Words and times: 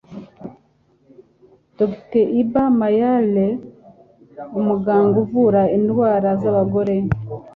Dr 1.77 2.25
Iba 2.41 2.63
Mayele 2.79 3.47
umuganga 4.59 5.15
uvura 5.23 5.61
indwara 5.77 6.29
z'abagore 6.41 6.95